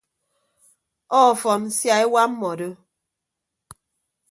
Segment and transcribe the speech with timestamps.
[1.23, 2.67] Ọfọn sia ewa mmọdo.